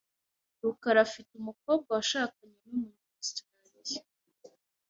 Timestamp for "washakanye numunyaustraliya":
1.97-4.01